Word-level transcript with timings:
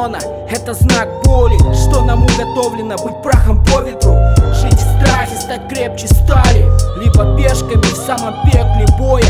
канона 0.00 0.18
Это 0.48 0.74
знак 0.74 1.08
боли, 1.24 1.58
что 1.74 2.02
нам 2.02 2.24
уготовлено 2.24 2.96
Быть 3.04 3.22
прахом 3.22 3.62
по 3.64 3.82
ветру, 3.82 4.16
жить 4.54 4.74
в 4.74 5.02
страхе 5.02 5.36
Стать 5.36 5.68
крепче 5.68 6.08
стали, 6.08 6.64
либо 7.00 7.36
пешками 7.36 7.82
В 7.82 7.96
самом 7.96 8.34
пекле 8.44 8.86
боя. 8.98 9.24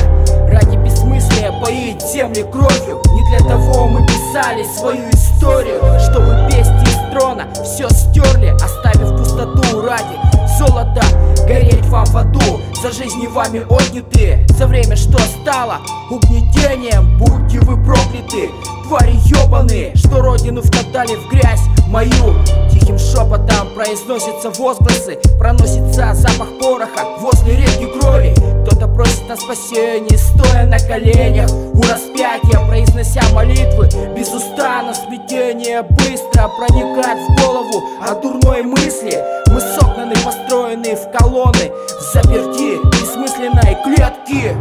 Ради 0.48 0.76
бессмыслия 0.76 1.52
поить 1.60 2.02
земли 2.02 2.44
кровью. 2.50 3.02
Не 3.12 3.28
для 3.28 3.48
того 3.48 3.88
мы 3.88 4.06
писали 4.06 4.64
свою 4.76 5.08
историю 5.10 5.80
Чтобы 6.00 6.48
песни 6.48 6.82
из 6.82 7.12
трона 7.12 7.46
все 7.64 7.88
стерли 7.90 8.54
Оставив 8.62 9.16
пустоту 9.18 9.82
ради 9.82 10.18
золота. 10.58 11.02
Гореть 11.46 11.86
вам 11.86 12.04
в 12.06 12.16
аду 12.16 12.60
за 12.82 12.92
жизни 12.92 13.26
вами 13.26 13.60
отняты. 13.68 14.46
За 14.56 14.66
время, 14.66 14.96
что 14.96 15.18
стало 15.18 15.78
угнетением 16.10 17.18
Будьте 17.18 17.60
вы 17.60 17.76
прокляты 17.82 18.50
твари 18.90 19.14
ебаные 19.24 19.94
Что 19.94 20.20
родину 20.20 20.62
вкатали 20.62 21.14
в 21.14 21.28
грязь 21.30 21.62
мою. 21.86 22.34
Тихим 22.70 22.98
шепотом 22.98 23.72
произносятся 23.74 24.50
возгласы 24.58 25.18
Проносится 25.38 26.12
запах 26.14 26.48
пороха 26.60 27.04
возле 27.20 27.56
реки 27.56 27.86
крови. 27.98 28.34
Кто-то 28.64 28.88
просит 28.88 29.30
о 29.30 29.36
спасении, 29.36 30.16
стоя 30.16 30.66
на 30.66 30.78
коленях. 30.78 31.50
У 31.50 31.82
распятия, 31.82 32.66
произнося 32.66 33.22
молитвы 33.32 33.88
Без 34.16 34.28
уста 34.28 34.92
смятение 34.92 35.82
быстро 35.82 36.48
проникает 36.48 37.18
в 37.18 37.44
голову. 37.44 37.84
От 38.02 38.20
дурной 38.22 38.62
мысли 38.62 39.16
Мы 39.52 39.60
согнаны, 39.60 40.14
построены 40.24 40.96
в 40.96 41.16
колонны 41.16 41.70
заперти 42.12 42.84
бессмысленной 42.90 43.76
клетки 43.84 44.56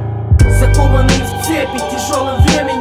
Закованные 0.59 1.23
в 1.23 1.47
цепи 1.47 1.79
тяжелым 1.91 2.41
временем 2.43 2.78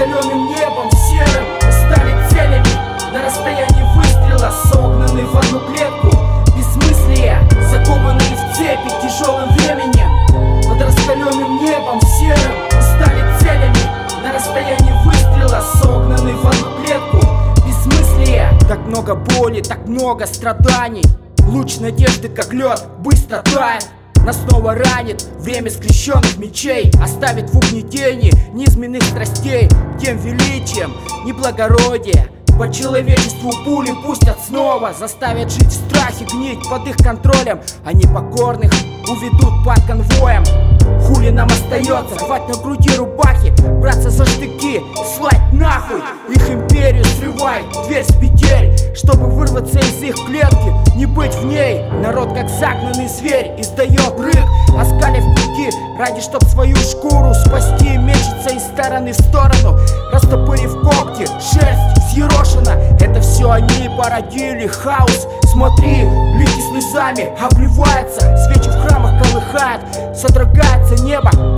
Раскаленным 0.00 0.46
небом 0.46 0.90
серым 0.90 1.44
стали 1.70 2.30
целями 2.30 3.12
на 3.12 3.22
расстоянии 3.22 3.84
выстрела 3.94 4.50
Согнаны 4.50 5.26
в 5.26 5.36
одну 5.36 5.60
клетку. 5.68 6.08
Бессмыслие 6.56 7.38
Закованные 7.70 8.34
в 8.34 8.56
цепи 8.56 8.88
тяжелым 9.02 9.50
временем. 9.50 10.62
Под 10.66 10.80
раскаленным 10.80 11.62
небом 11.62 12.00
серым 12.00 12.54
стали 12.80 13.40
целями 13.40 14.22
на 14.22 14.32
расстоянии 14.32 15.04
выстрела 15.04 15.60
Согнаны 15.60 16.32
в 16.32 16.46
одну 16.46 16.82
клетку. 16.82 17.18
Бессмыслие 17.66 18.48
Так 18.66 18.78
много 18.86 19.14
боли, 19.14 19.60
так 19.60 19.86
много 19.86 20.26
страданий. 20.26 21.04
Луч 21.46 21.76
надежды, 21.78 22.30
как 22.30 22.54
лед, 22.54 22.86
быстро 23.00 23.42
тает 23.42 23.86
нас 24.24 24.38
снова 24.48 24.74
ранит 24.74 25.26
время 25.38 25.70
скрещенных 25.70 26.36
мечей. 26.38 26.90
Оставит 27.02 27.50
в 27.50 27.56
угнетении 27.56 28.32
низменных 28.52 29.02
страстей. 29.02 29.68
Тем 30.00 30.18
величием 30.18 30.92
неблагородия 31.24 32.28
по 32.58 32.70
человечеству 32.72 33.52
пули 33.64 33.92
пустят 34.04 34.38
снова. 34.46 34.92
Заставят 34.92 35.50
жить 35.50 35.68
в 35.68 35.72
страхе, 35.72 36.26
гнить 36.26 36.68
под 36.68 36.86
их 36.86 36.96
контролем. 36.96 37.60
А 37.84 37.92
непокорных 37.92 38.72
уведут 39.08 39.64
под 39.64 39.84
конвоем 39.86 40.69
Хули 41.04 41.30
нам 41.30 41.48
остается, 41.48 42.16
рвать 42.24 42.48
на 42.48 42.54
груди 42.62 42.90
рубахи 42.96 43.52
Браться 43.80 44.10
за 44.10 44.26
штыки, 44.26 44.80
слать 45.16 45.40
нахуй. 45.52 46.00
Их 46.28 46.50
империю 46.50 47.04
срывай, 47.04 47.62
дверь 47.86 48.04
с 48.04 48.14
петель 48.14 48.76
Чтобы 48.94 49.26
вырваться 49.26 49.78
из 49.78 50.02
их 50.02 50.14
клетки, 50.26 50.72
не 50.96 51.06
быть 51.06 51.34
в 51.34 51.44
ней. 51.44 51.82
Народ 52.02 52.34
как 52.34 52.48
загнанный 52.48 53.08
зверь 53.08 53.54
издает 53.58 54.18
рык 54.18 54.44
Оскалив 54.78 55.24
клыки, 55.24 55.70
ради 55.98 56.20
чтоб 56.20 56.42
свою 56.44 56.76
шкуру 56.76 57.34
спасти. 57.34 57.96
Мечется 57.96 58.54
из 58.54 58.62
стороны 58.62 59.12
в 59.12 59.16
сторону, 59.16 59.78
растопырив 60.12 60.72
когти. 60.82 61.26
Шерсть 61.26 62.12
съерошена, 62.12 62.74
это 63.00 63.20
все 63.20 63.50
они 63.50 63.90
породили. 63.98 64.66
Хаос, 64.66 65.26
смотри, 65.52 66.04
блики 66.36 66.60
слезами 66.70 67.30
обливаются 67.40 67.69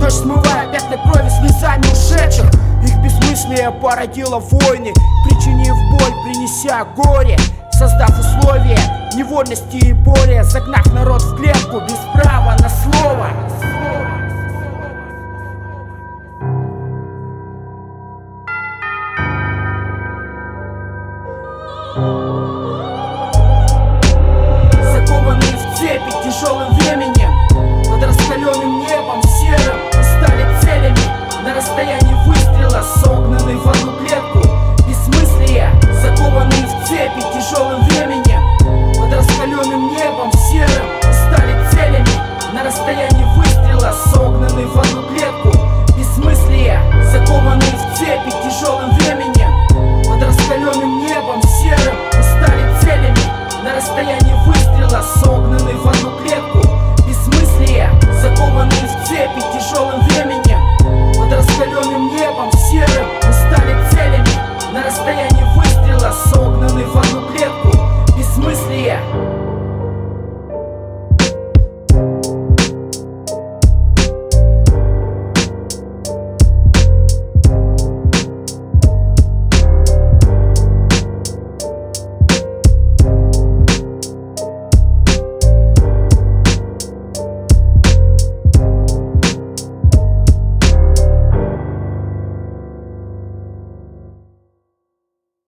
небо 0.03 0.09
Дождь 0.09 0.21
смывает 0.21 0.71
пятна 0.71 0.97
крови 0.97 1.29
слезами 1.29 1.83
ушедших. 1.91 2.49
Их 2.83 2.97
бессмыслие 3.01 3.71
породило 3.71 4.39
войны 4.39 4.93
Причинив 5.25 5.75
боль, 5.91 6.13
принеся 6.23 6.85
горе 6.95 7.37
Создав 7.71 8.09
условия 8.19 8.79
невольности 9.15 9.77
и 9.77 9.93
боли 9.93 10.41
Загнав 10.43 10.85
народ 10.93 11.21
в 11.21 11.37
клетку 11.37 11.79
без 11.81 11.99
права 12.13 12.55
на 12.59 12.69
слово. 12.69 13.27
Закованные 21.95 22.22